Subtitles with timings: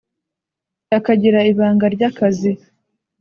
[0.97, 2.51] akagira ibanga rya kazi,